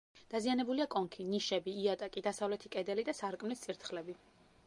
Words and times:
დაზიანებულია 0.33 0.87
კონქი, 0.93 1.25
ნიშები, 1.33 1.75
იატაკი, 1.83 2.25
დასავლეთი 2.29 2.73
კედელი 2.77 3.07
და 3.11 3.17
სარკმლის 3.21 3.63
წირთხლები. 3.67 4.19